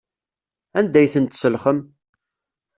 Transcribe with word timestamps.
Anda 0.79 0.97
ay 0.99 1.09
tent-tselxem? 1.13 1.79